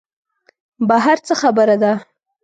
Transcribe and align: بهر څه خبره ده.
بهر 0.87 1.17
څه 1.25 1.33
خبره 1.41 1.75
ده. 1.83 1.93